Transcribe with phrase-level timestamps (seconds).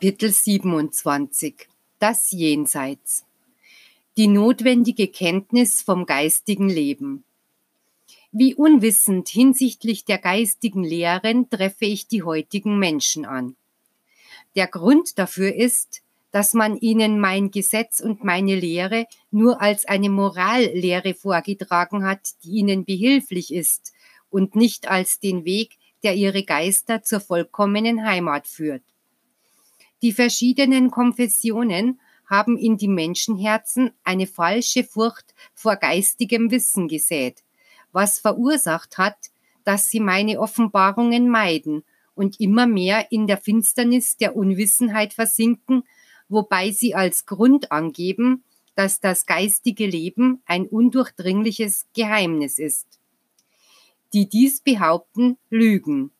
[0.00, 3.26] Kapitel 27 Das Jenseits
[4.16, 7.22] Die notwendige Kenntnis vom geistigen Leben
[8.32, 13.56] Wie unwissend hinsichtlich der geistigen Lehren treffe ich die heutigen Menschen an.
[14.56, 20.08] Der Grund dafür ist, dass man ihnen mein Gesetz und meine Lehre nur als eine
[20.08, 23.92] Morallehre vorgetragen hat, die ihnen behilflich ist
[24.30, 28.82] und nicht als den Weg, der ihre Geister zur vollkommenen Heimat führt.
[30.02, 37.42] Die verschiedenen Konfessionen haben in die Menschenherzen eine falsche Furcht vor geistigem Wissen gesät,
[37.92, 39.30] was verursacht hat,
[39.64, 45.82] dass sie meine Offenbarungen meiden und immer mehr in der Finsternis der Unwissenheit versinken,
[46.28, 48.44] wobei sie als Grund angeben,
[48.74, 52.86] dass das geistige Leben ein undurchdringliches Geheimnis ist.
[54.12, 56.10] Die dies behaupten, lügen.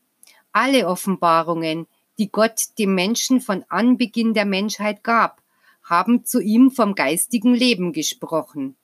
[0.52, 1.86] Alle Offenbarungen,
[2.20, 5.42] die Gott dem Menschen von Anbeginn der Menschheit gab,
[5.82, 8.76] haben zu ihm vom geistigen Leben gesprochen.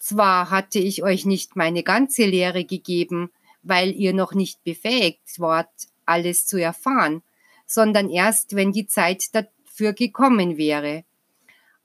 [0.00, 3.30] Zwar hatte ich euch nicht meine ganze Lehre gegeben,
[3.62, 5.70] weil ihr noch nicht befähigt wart,
[6.06, 7.22] alles zu erfahren,
[7.66, 11.04] sondern erst, wenn die Zeit dafür gekommen wäre.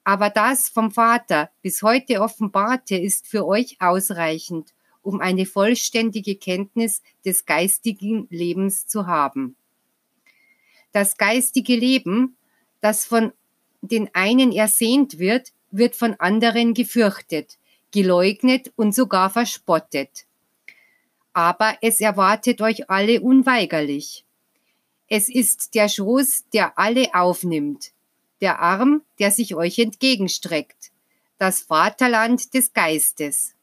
[0.03, 7.03] Aber das vom Vater bis heute offenbarte ist für euch ausreichend, um eine vollständige Kenntnis
[7.23, 9.55] des geistigen Lebens zu haben.
[10.95, 12.37] Das geistige Leben,
[12.79, 13.33] das von
[13.81, 17.57] den einen ersehnt wird, wird von anderen gefürchtet,
[17.91, 20.25] geleugnet und sogar verspottet.
[21.33, 24.23] Aber es erwartet euch alle unweigerlich.
[25.09, 27.91] Es ist der Schoß, der alle aufnimmt,
[28.39, 30.93] der Arm, der sich euch entgegenstreckt,
[31.37, 33.53] das Vaterland des Geistes,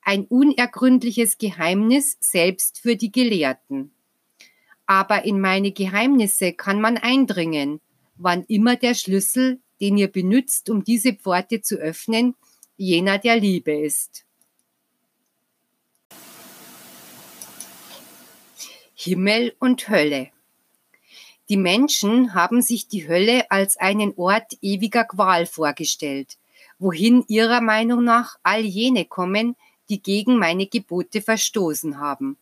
[0.00, 3.92] ein unergründliches Geheimnis selbst für die Gelehrten
[4.92, 7.80] aber in meine Geheimnisse kann man eindringen,
[8.16, 12.34] wann immer der Schlüssel, den ihr benützt, um diese Pforte zu öffnen,
[12.76, 14.26] jener der Liebe ist.
[18.92, 20.28] Himmel und Hölle.
[21.48, 26.36] Die Menschen haben sich die Hölle als einen Ort ewiger Qual vorgestellt,
[26.78, 29.56] wohin ihrer Meinung nach all jene kommen,
[29.88, 32.36] die gegen meine Gebote verstoßen haben.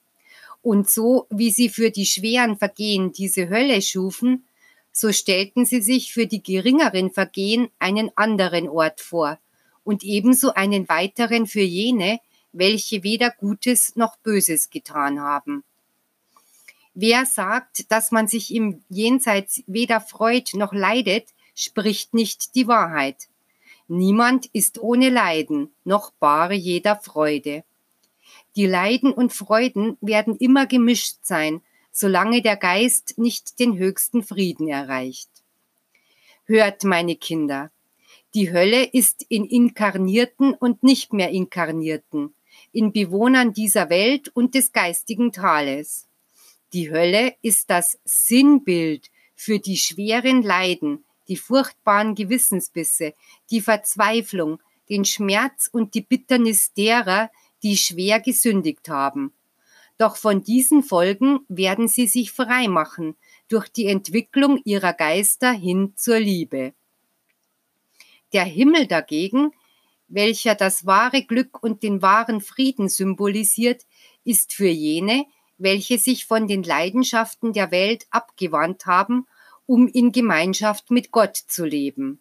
[0.62, 4.44] Und so wie sie für die schweren Vergehen diese Hölle schufen,
[4.92, 9.38] so stellten sie sich für die geringeren Vergehen einen anderen Ort vor
[9.84, 12.20] und ebenso einen weiteren für jene,
[12.52, 15.64] welche weder Gutes noch Böses getan haben.
[16.94, 23.28] Wer sagt, dass man sich im Jenseits weder freut noch leidet, spricht nicht die Wahrheit.
[23.86, 27.64] Niemand ist ohne Leiden, noch bare jeder Freude.
[28.56, 34.68] Die Leiden und Freuden werden immer gemischt sein, solange der Geist nicht den höchsten Frieden
[34.68, 35.28] erreicht.
[36.44, 37.70] Hört, meine Kinder,
[38.34, 42.34] die Hölle ist in Inkarnierten und nicht mehr Inkarnierten,
[42.72, 46.06] in Bewohnern dieser Welt und des geistigen Tales.
[46.72, 53.14] Die Hölle ist das Sinnbild für die schweren Leiden, die furchtbaren Gewissensbisse,
[53.50, 57.30] die Verzweiflung, den Schmerz und die Bitternis derer,
[57.62, 59.32] die schwer gesündigt haben.
[59.98, 63.16] Doch von diesen Folgen werden sie sich frei machen
[63.48, 66.72] durch die Entwicklung ihrer Geister hin zur Liebe.
[68.32, 69.52] Der Himmel dagegen,
[70.08, 73.86] welcher das wahre Glück und den wahren Frieden symbolisiert,
[74.24, 75.26] ist für jene,
[75.58, 79.26] welche sich von den Leidenschaften der Welt abgewandt haben,
[79.66, 82.20] um in Gemeinschaft mit Gott zu leben.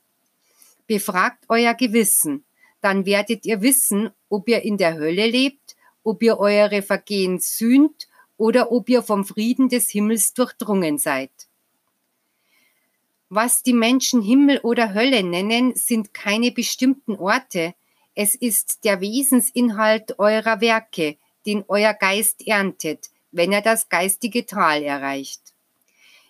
[0.85, 2.43] Befragt euer Gewissen,
[2.81, 8.07] dann werdet ihr wissen, ob ihr in der Hölle lebt, ob ihr eure Vergehen sühnt
[8.37, 11.31] oder ob ihr vom Frieden des Himmels durchdrungen seid.
[13.29, 17.75] Was die Menschen Himmel oder Hölle nennen, sind keine bestimmten Orte,
[18.15, 24.83] es ist der Wesensinhalt eurer Werke, den euer Geist erntet, wenn er das geistige Tal
[24.83, 25.41] erreicht.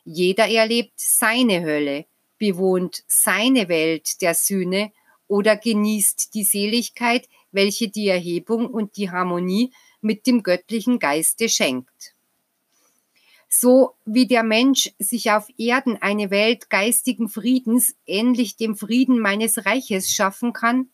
[0.03, 2.05] Jeder erlebt seine Hölle,
[2.37, 4.91] bewohnt seine Welt der Sühne
[5.29, 9.71] oder genießt die Seligkeit, welche die Erhebung und die Harmonie
[10.01, 12.15] mit dem göttlichen Geiste schenkt.
[13.47, 19.65] So wie der Mensch sich auf Erden eine Welt geistigen Friedens ähnlich dem Frieden meines
[19.65, 20.89] Reiches schaffen kann,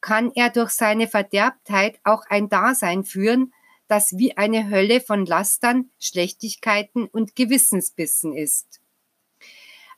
[0.00, 3.52] kann er durch seine Verderbtheit auch ein Dasein führen,
[3.88, 8.80] das wie eine Hölle von Lastern, Schlechtigkeiten und Gewissensbissen ist.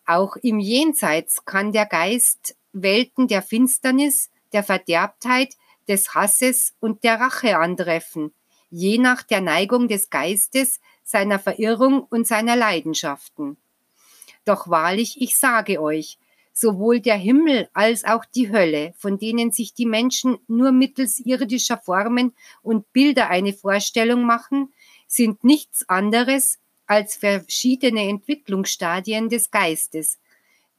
[0.09, 5.55] Auch im Jenseits kann der Geist Welten der Finsternis, der Verderbtheit,
[5.87, 8.33] des Hasses und der Rache antreffen,
[8.71, 13.59] je nach der Neigung des Geistes, seiner Verirrung und seiner Leidenschaften.
[14.47, 16.19] Doch wahrlich, ich sage euch,
[16.55, 21.77] sowohl der Himmel als auch die Hölle, von denen sich die Menschen nur mittels irdischer
[21.77, 24.73] Formen und Bilder eine Vorstellung machen,
[25.07, 26.59] sind nichts anderes
[26.89, 30.19] als verschiedene Entwicklungsstadien des Geistes.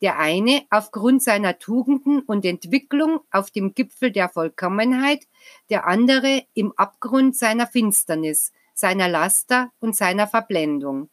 [0.02, 5.28] Der eine aufgrund seiner Tugenden und Entwicklung auf dem Gipfel der Vollkommenheit,
[5.70, 11.10] der andere im Abgrund seiner Finsternis, seiner Laster und seiner Verblendung.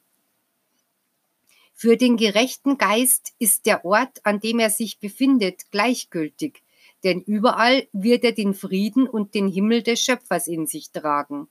[1.74, 6.62] Für den gerechten Geist ist der Ort, an dem er sich befindet, gleichgültig,
[7.04, 11.48] denn überall wird er den Frieden und den Himmel des Schöpfers in sich tragen.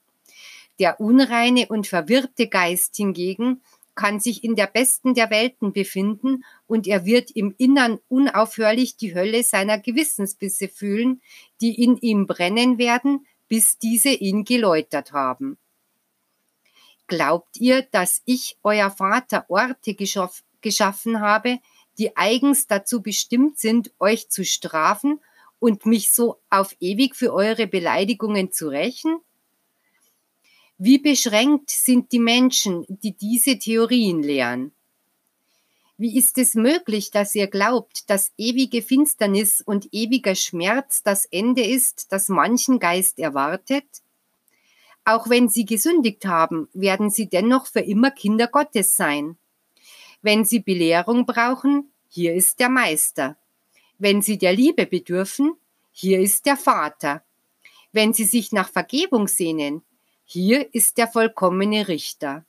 [0.80, 3.62] Der unreine und verwirrte Geist hingegen
[3.96, 9.16] kann sich in der besten der Welten befinden und er wird im Innern unaufhörlich die
[9.16, 11.22] Hölle seiner Gewissensbisse fühlen,
[11.62, 15.58] die in ihm brennen werden, bis diese ihn geläutert haben.
[17.08, 21.60] Glaubt ihr, dass ich, euer Vater, Orte geschaff, geschaffen habe,
[21.98, 25.22] die eigens dazu bestimmt sind, euch zu strafen
[25.60, 29.20] und mich so auf ewig für eure Beleidigungen zu rächen?
[30.78, 34.74] Wie beschränkt sind die Menschen, die diese Theorien lehren?
[35.98, 41.64] Wie ist es möglich, dass ihr glaubt, dass ewige Finsternis und ewiger Schmerz das Ende
[41.64, 43.86] ist, das manchen Geist erwartet?
[45.06, 49.38] Auch wenn sie gesündigt haben, werden sie dennoch für immer Kinder Gottes sein.
[50.22, 53.38] Wenn sie Belehrung brauchen, hier ist der Meister.
[53.98, 55.54] Wenn sie der Liebe bedürfen,
[55.94, 57.24] hier ist der Vater.
[57.94, 59.82] Wenn sie sich nach Vergebung sehnen,
[60.26, 62.46] hier ist der vollkommene Richter.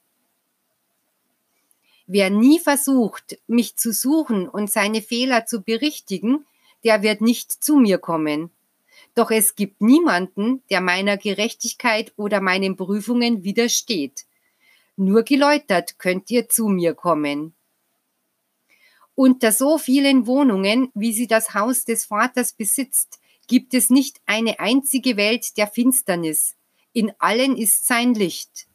[2.06, 6.46] Wer nie versucht, mich zu suchen und seine Fehler zu berichtigen,
[6.84, 8.50] der wird nicht zu mir kommen.
[9.14, 14.24] Doch es gibt niemanden, der meiner Gerechtigkeit oder meinen Prüfungen widersteht.
[14.96, 17.54] Nur geläutert könnt ihr zu mir kommen.
[19.14, 23.18] Unter so vielen Wohnungen, wie sie das Haus des Vaters besitzt,
[23.48, 26.54] gibt es nicht eine einzige Welt der Finsternis.
[26.96, 28.68] In allen ist sein Licht.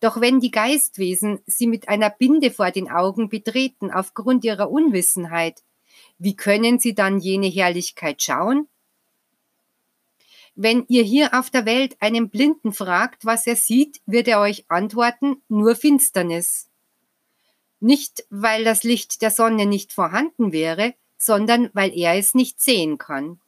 [0.00, 5.62] Doch wenn die Geistwesen sie mit einer Binde vor den Augen betreten aufgrund ihrer Unwissenheit,
[6.16, 8.68] wie können sie dann jene Herrlichkeit schauen?
[10.54, 14.64] Wenn ihr hier auf der Welt einen Blinden fragt, was er sieht, wird er euch
[14.70, 16.70] antworten, nur Finsternis.
[17.80, 22.96] Nicht, weil das Licht der Sonne nicht vorhanden wäre, sondern weil er es nicht sehen
[22.96, 23.42] kann.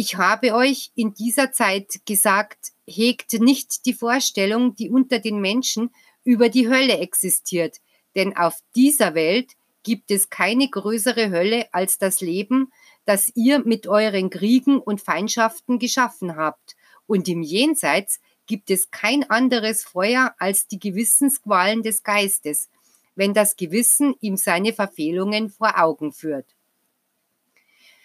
[0.00, 5.90] Ich habe euch in dieser Zeit gesagt, hegt nicht die Vorstellung, die unter den Menschen
[6.22, 7.78] über die Hölle existiert,
[8.14, 12.72] denn auf dieser Welt gibt es keine größere Hölle als das Leben,
[13.06, 16.76] das ihr mit euren Kriegen und Feindschaften geschaffen habt.
[17.08, 22.68] Und im Jenseits gibt es kein anderes Feuer als die Gewissensqualen des Geistes,
[23.16, 26.54] wenn das Gewissen ihm seine Verfehlungen vor Augen führt.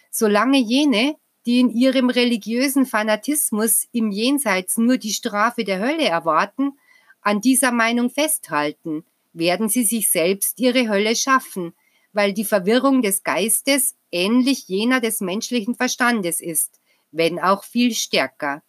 [0.09, 6.77] Solange jene, die in ihrem religiösen Fanatismus im Jenseits nur die Strafe der Hölle erwarten,
[7.21, 11.73] an dieser Meinung festhalten, werden sie sich selbst ihre Hölle schaffen,
[12.13, 16.79] weil die Verwirrung des Geistes ähnlich jener des menschlichen Verstandes ist,
[17.11, 18.61] wenn auch viel stärker.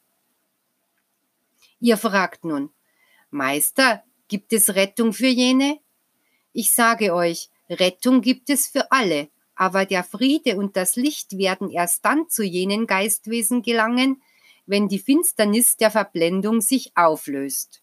[1.81, 2.71] Ihr fragt nun,
[3.31, 5.78] Meister, gibt es Rettung für jene?
[6.52, 11.71] Ich sage euch, Rettung gibt es für alle, aber der Friede und das Licht werden
[11.71, 14.23] erst dann zu jenen Geistwesen gelangen,
[14.67, 17.83] wenn die Finsternis der Verblendung sich auflöst.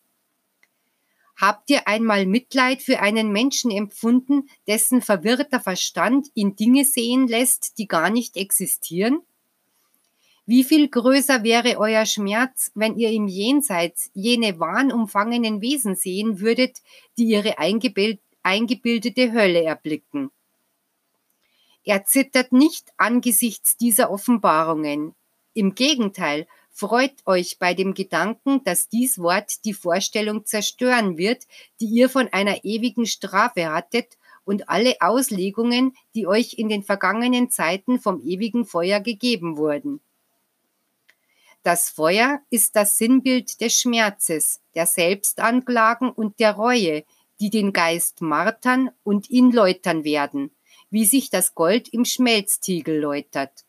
[1.38, 7.78] Habt ihr einmal Mitleid für einen Menschen empfunden, dessen verwirrter Verstand ihn Dinge sehen lässt,
[7.78, 9.22] die gar nicht existieren?
[10.46, 16.80] Wie viel größer wäre euer Schmerz, wenn ihr im Jenseits jene wahnumfangenen Wesen sehen würdet,
[17.18, 20.30] die ihre eingebildete Hölle erblicken?
[21.84, 25.16] Er zittert nicht angesichts dieser Offenbarungen.
[25.54, 31.46] Im Gegenteil, Freut euch bei dem Gedanken, dass dies Wort die Vorstellung zerstören wird,
[31.80, 37.52] die ihr von einer ewigen Strafe hattet und alle Auslegungen, die euch in den vergangenen
[37.52, 40.00] Zeiten vom ewigen Feuer gegeben wurden.
[41.62, 47.04] Das Feuer ist das Sinnbild des Schmerzes, der Selbstanklagen und der Reue,
[47.40, 50.52] die den Geist martern und ihn läutern werden,
[50.92, 53.66] wie sich das Gold im Schmelztiegel läutert.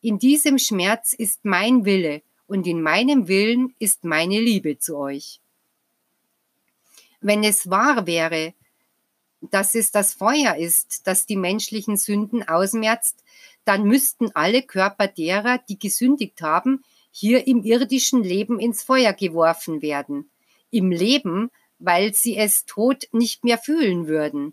[0.00, 5.40] In diesem Schmerz ist mein Wille und in meinem Willen ist meine Liebe zu euch.
[7.20, 8.52] Wenn es wahr wäre,
[9.40, 13.24] dass es das Feuer ist, das die menschlichen Sünden ausmerzt,
[13.64, 19.80] dann müssten alle Körper derer, die gesündigt haben, hier im irdischen Leben ins Feuer geworfen
[19.80, 20.30] werden.
[20.70, 24.52] Im Leben, weil sie es tot nicht mehr fühlen würden.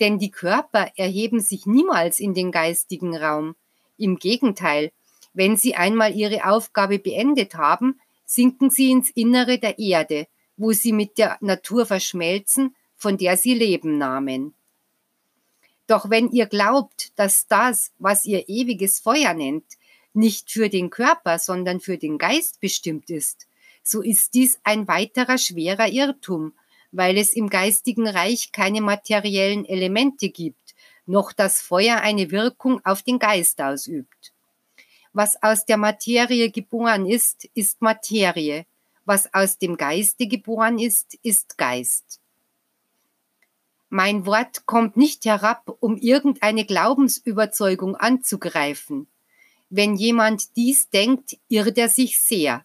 [0.00, 3.56] Denn die Körper erheben sich niemals in den geistigen Raum.
[3.96, 4.92] Im Gegenteil,
[5.32, 10.26] wenn sie einmal ihre Aufgabe beendet haben, sinken sie ins Innere der Erde,
[10.56, 14.54] wo sie mit der Natur verschmelzen, von der sie Leben nahmen.
[15.86, 19.64] Doch wenn ihr glaubt, dass das, was ihr ewiges Feuer nennt,
[20.14, 23.46] nicht für den Körper, sondern für den Geist bestimmt ist,
[23.82, 26.54] so ist dies ein weiterer schwerer Irrtum,
[26.92, 30.74] weil es im geistigen Reich keine materiellen Elemente gibt,
[31.06, 34.32] noch das Feuer eine Wirkung auf den Geist ausübt.
[35.12, 38.66] Was aus der Materie geboren ist, ist Materie,
[39.06, 42.20] was aus dem Geiste geboren ist, ist Geist.
[43.88, 49.06] Mein Wort kommt nicht herab, um irgendeine Glaubensüberzeugung anzugreifen.
[49.70, 52.64] Wenn jemand dies denkt, irrt er sich sehr.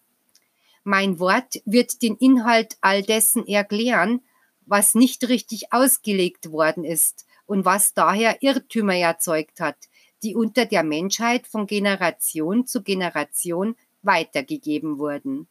[0.84, 4.20] Mein Wort wird den Inhalt all dessen erklären,
[4.66, 9.76] was nicht richtig ausgelegt worden ist und was daher Irrtümer erzeugt hat,
[10.22, 15.48] die unter der Menschheit von Generation zu Generation weitergegeben wurden.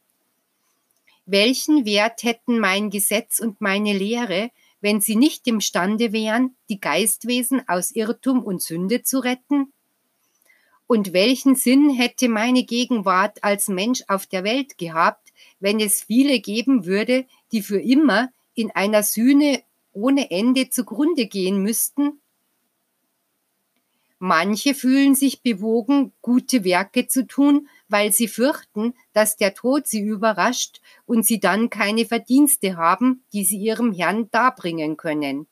[1.25, 4.49] Welchen Wert hätten mein Gesetz und meine Lehre,
[4.81, 9.71] wenn sie nicht imstande wären, die Geistwesen aus Irrtum und Sünde zu retten?
[10.91, 15.31] Und welchen Sinn hätte meine Gegenwart als Mensch auf der Welt gehabt,
[15.61, 21.63] wenn es viele geben würde, die für immer in einer Sühne ohne Ende zugrunde gehen
[21.63, 22.19] müssten?
[24.19, 30.01] Manche fühlen sich bewogen, gute Werke zu tun, weil sie fürchten, dass der Tod sie
[30.01, 35.47] überrascht und sie dann keine Verdienste haben, die sie ihrem Herrn darbringen können.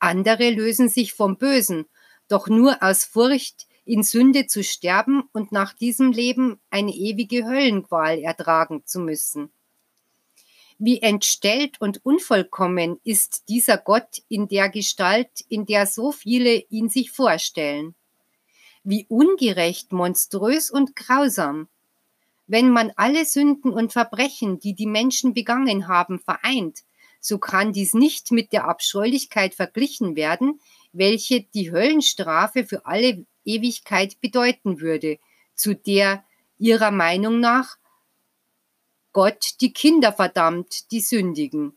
[0.00, 1.86] Andere lösen sich vom Bösen,
[2.26, 8.18] doch nur aus Furcht, in Sünde zu sterben und nach diesem Leben eine ewige Höllenqual
[8.18, 9.50] ertragen zu müssen.
[10.78, 16.90] Wie entstellt und unvollkommen ist dieser Gott in der Gestalt, in der so viele ihn
[16.90, 17.94] sich vorstellen.
[18.84, 21.68] Wie ungerecht, monströs und grausam.
[22.46, 26.80] Wenn man alle Sünden und Verbrechen, die die Menschen begangen haben, vereint,
[27.20, 30.60] so kann dies nicht mit der Abscheulichkeit verglichen werden,
[30.92, 35.18] welche die Höllenstrafe für alle Ewigkeit bedeuten würde,
[35.54, 36.24] zu der
[36.58, 37.78] ihrer Meinung nach
[39.12, 41.76] Gott die Kinder verdammt, die sündigen.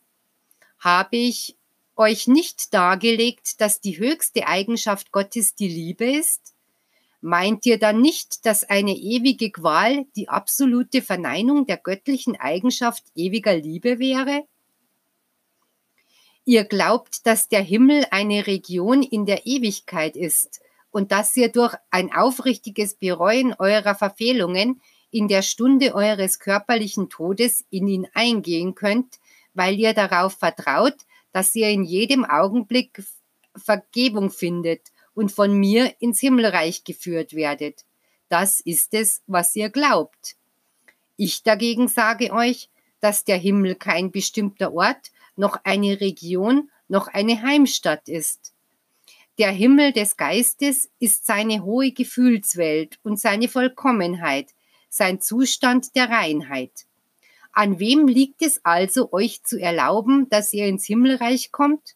[0.80, 1.56] Habe ich
[1.96, 6.54] euch nicht dargelegt, dass die höchste Eigenschaft Gottes die Liebe ist?
[7.22, 13.56] Meint ihr dann nicht, dass eine ewige Qual die absolute Verneinung der göttlichen Eigenschaft ewiger
[13.56, 14.46] Liebe wäre?
[16.46, 21.76] Ihr glaubt, dass der Himmel eine Region in der Ewigkeit ist und dass ihr durch
[21.90, 29.20] ein aufrichtiges Bereuen eurer Verfehlungen in der Stunde eures körperlichen Todes in ihn eingehen könnt,
[29.54, 30.96] weil ihr darauf vertraut,
[31.32, 33.04] dass ihr in jedem Augenblick
[33.56, 37.86] Vergebung findet und von mir ins Himmelreich geführt werdet.
[38.30, 40.38] Das ist es, was ihr glaubt.
[41.18, 42.70] Ich dagegen sage euch,
[43.02, 48.51] dass der Himmel kein bestimmter Ort, noch eine Region, noch eine Heimstatt ist.
[49.38, 54.54] Der Himmel des Geistes ist seine hohe Gefühlswelt und seine Vollkommenheit,
[54.90, 56.86] sein Zustand der Reinheit.
[57.54, 61.96] An wem liegt es also, euch zu erlauben, dass ihr ins Himmelreich kommt?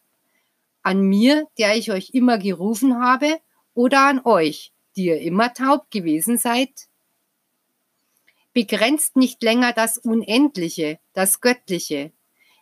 [0.82, 3.38] An mir, der ich euch immer gerufen habe,
[3.74, 6.88] oder an euch, die ihr immer taub gewesen seid?
[8.54, 12.12] Begrenzt nicht länger das Unendliche, das Göttliche.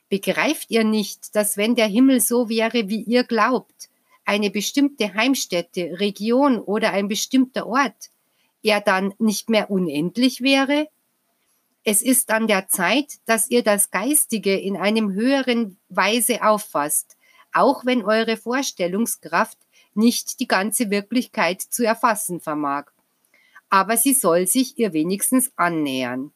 [0.08, 3.88] Begreift ihr nicht, dass wenn der Himmel so wäre, wie ihr glaubt,
[4.24, 8.10] eine bestimmte Heimstätte, Region oder ein bestimmter Ort,
[8.62, 10.88] er dann nicht mehr unendlich wäre?
[11.84, 17.16] Es ist an der Zeit, dass ihr das Geistige in einem höheren Weise auffasst,
[17.52, 19.58] auch wenn eure Vorstellungskraft
[19.94, 22.86] nicht die ganze Wirklichkeit zu erfassen vermag.
[23.68, 26.32] Aber sie soll sich ihr wenigstens annähern.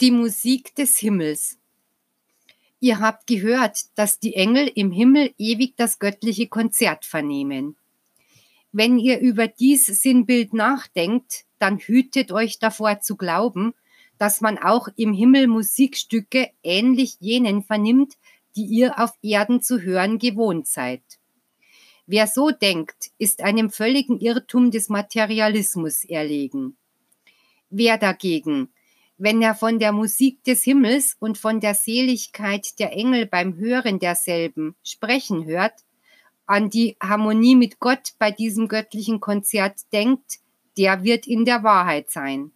[0.00, 1.58] Die Musik des Himmels.
[2.84, 7.76] Ihr habt gehört, dass die Engel im Himmel ewig das göttliche Konzert vernehmen.
[8.72, 13.72] Wenn ihr über dies Sinnbild nachdenkt, dann hütet euch davor zu glauben,
[14.18, 18.18] dass man auch im Himmel Musikstücke ähnlich jenen vernimmt,
[18.54, 21.00] die ihr auf Erden zu hören gewohnt seid.
[22.06, 26.76] Wer so denkt, ist einem völligen Irrtum des Materialismus erlegen.
[27.70, 28.73] Wer dagegen
[29.24, 33.98] wenn er von der Musik des Himmels und von der Seligkeit der Engel beim Hören
[33.98, 35.72] derselben sprechen hört,
[36.44, 40.40] an die Harmonie mit Gott bei diesem göttlichen Konzert denkt,
[40.76, 42.52] der wird in der Wahrheit sein.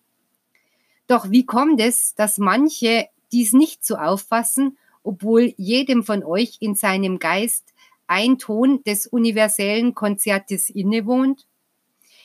[1.07, 6.75] Doch wie kommt es, dass manche dies nicht so auffassen obwohl jedem von euch in
[6.75, 7.73] seinem Geist
[8.09, 11.47] ein Ton des universellen Konzertes innewohnt?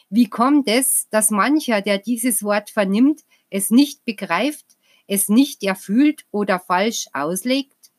[0.09, 3.21] Wie kommt es, dass mancher, der dieses Wort vernimmt,
[3.53, 4.65] es nicht begreift,
[5.05, 7.91] es nicht erfühlt oder falsch auslegt?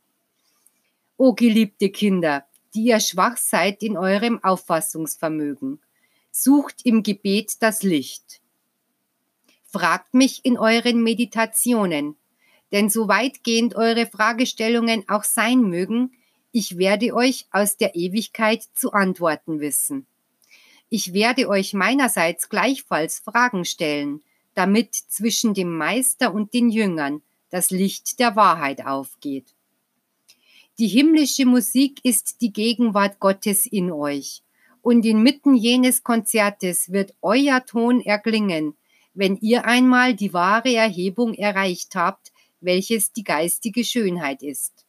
[1.16, 2.44] O geliebte Kinder,
[2.74, 5.80] die ihr schwach seid in eurem Auffassungsvermögen,
[6.32, 8.40] sucht im Gebet das Licht.
[9.64, 12.16] Fragt mich in euren Meditationen,
[12.72, 16.14] denn so weitgehend eure Fragestellungen auch sein mögen,
[16.50, 20.06] ich werde euch aus der Ewigkeit zu antworten wissen.
[20.88, 24.20] Ich werde euch meinerseits gleichfalls Fragen stellen,
[24.54, 29.54] damit zwischen dem Meister und den Jüngern das Licht der Wahrheit aufgeht.
[30.78, 34.42] Die himmlische Musik ist die Gegenwart Gottes in euch,
[34.82, 38.74] und inmitten jenes Konzertes wird euer Ton erklingen,
[39.14, 44.84] wenn ihr einmal die wahre Erhebung erreicht habt, welches die geistige Schönheit ist.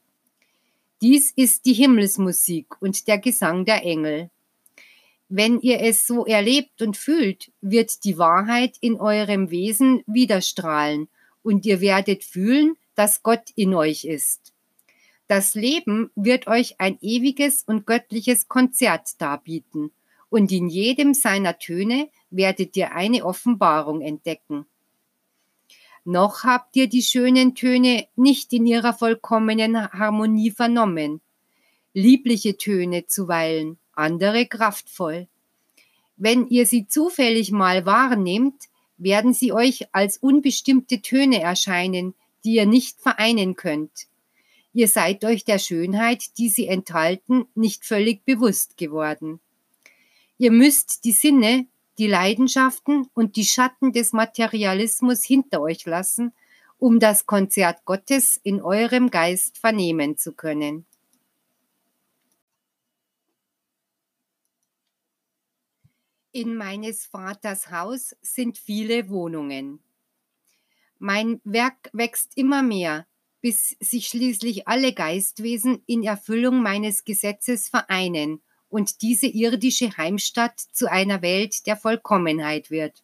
[1.01, 4.31] Dies ist die Himmelsmusik und der Gesang der Engel.
[5.27, 11.07] Wenn ihr es so erlebt und fühlt, wird die Wahrheit in eurem Wesen widerstrahlen
[11.41, 14.53] und ihr werdet fühlen, dass Gott in euch ist.
[15.27, 19.91] Das Leben wird euch ein ewiges und göttliches Konzert darbieten
[20.29, 24.65] und in jedem seiner Töne werdet ihr eine Offenbarung entdecken.
[26.03, 31.21] Noch habt ihr die schönen Töne nicht in ihrer vollkommenen Harmonie vernommen.
[31.93, 35.27] Liebliche Töne zuweilen, andere kraftvoll.
[36.17, 42.65] Wenn ihr sie zufällig mal wahrnehmt, werden sie euch als unbestimmte Töne erscheinen, die ihr
[42.65, 44.07] nicht vereinen könnt.
[44.73, 49.39] Ihr seid euch der Schönheit, die sie enthalten, nicht völlig bewusst geworden.
[50.37, 51.65] Ihr müsst die Sinne,
[51.97, 56.33] die Leidenschaften und die Schatten des Materialismus hinter euch lassen,
[56.77, 60.85] um das Konzert Gottes in eurem Geist vernehmen zu können.
[66.35, 69.79] In meines Vaters Haus sind viele Wohnungen.
[70.99, 73.07] Mein Werk wächst immer mehr,
[73.39, 80.91] bis sich schließlich alle Geistwesen in Erfüllung meines Gesetzes vereinen und diese irdische Heimstatt zu
[80.91, 83.01] einer Welt der Vollkommenheit wird.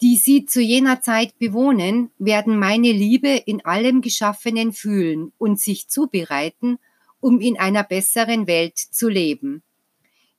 [0.00, 5.88] Die sie zu jener Zeit bewohnen, werden meine Liebe in allem Geschaffenen fühlen und sich
[5.88, 6.78] zubereiten,
[7.18, 9.64] um in einer besseren Welt zu leben.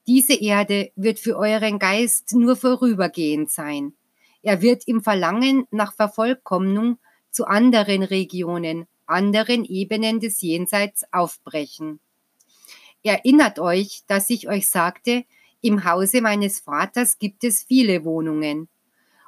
[0.07, 3.93] Diese Erde wird für euren Geist nur vorübergehend sein.
[4.43, 6.99] Er wird im Verlangen nach Vervollkommnung
[7.31, 11.99] zu anderen Regionen, anderen Ebenen des Jenseits aufbrechen.
[13.03, 15.25] Erinnert euch, dass ich euch sagte,
[15.61, 18.67] im Hause meines Vaters gibt es viele Wohnungen.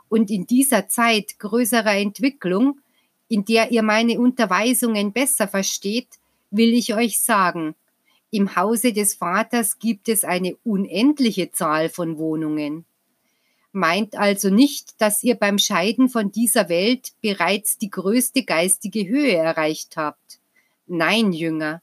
[0.09, 2.79] Und in dieser Zeit größerer Entwicklung,
[3.27, 6.19] in der ihr meine Unterweisungen besser versteht,
[6.51, 7.75] will ich euch sagen,
[8.31, 12.85] im Hause des Vaters gibt es eine unendliche Zahl von Wohnungen.
[13.71, 19.35] Meint also nicht, dass ihr beim Scheiden von dieser Welt bereits die größte geistige Höhe
[19.35, 20.39] erreicht habt.
[20.87, 21.81] Nein, Jünger,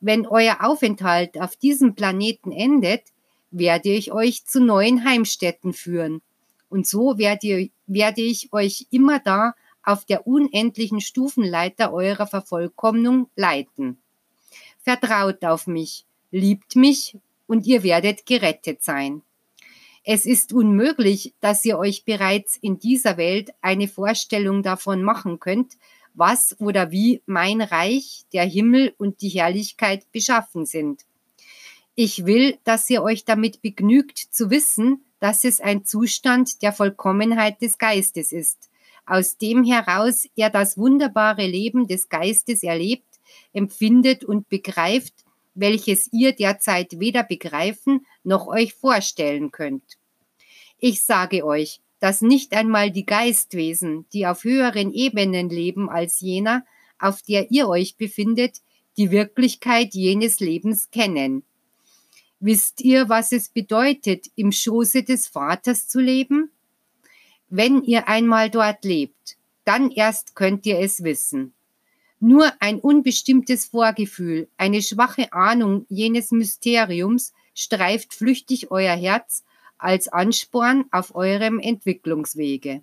[0.00, 3.02] wenn euer Aufenthalt auf diesem Planeten endet,
[3.50, 6.22] werde ich euch zu neuen Heimstätten führen.
[6.68, 13.98] Und so werde, werde ich euch immer da auf der unendlichen Stufenleiter eurer Vervollkommnung leiten.
[14.88, 19.20] Vertraut auf mich, liebt mich und ihr werdet gerettet sein.
[20.02, 25.74] Es ist unmöglich, dass ihr euch bereits in dieser Welt eine Vorstellung davon machen könnt,
[26.14, 31.02] was oder wie mein Reich, der Himmel und die Herrlichkeit beschaffen sind.
[31.94, 37.60] Ich will, dass ihr euch damit begnügt zu wissen, dass es ein Zustand der Vollkommenheit
[37.60, 38.70] des Geistes ist,
[39.04, 43.07] aus dem heraus er das wunderbare Leben des Geistes erlebt,
[43.52, 45.14] empfindet und begreift,
[45.54, 49.98] welches ihr derzeit weder begreifen noch euch vorstellen könnt.
[50.78, 56.64] Ich sage euch, dass nicht einmal die Geistwesen, die auf höheren Ebenen leben als jener,
[56.98, 58.60] auf der ihr euch befindet,
[58.96, 61.42] die Wirklichkeit jenes Lebens kennen.
[62.40, 66.52] Wisst ihr, was es bedeutet, im Schoße des Vaters zu leben?
[67.48, 71.52] Wenn ihr einmal dort lebt, dann erst könnt ihr es wissen.
[72.20, 79.44] Nur ein unbestimmtes Vorgefühl, eine schwache Ahnung jenes Mysteriums streift flüchtig euer Herz
[79.78, 82.82] als Ansporn auf eurem Entwicklungswege.